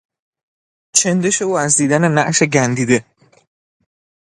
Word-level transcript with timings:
چندش 0.95 1.41
او 1.41 1.57
از 1.57 1.75
دیدن 1.77 2.11
نعش 2.13 2.43
گندیده 2.43 3.05